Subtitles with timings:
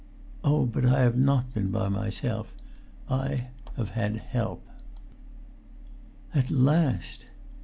[0.43, 2.51] "Oh, but I have not been by myself.
[3.07, 4.67] I have had help."
[6.33, 7.27] "At last!"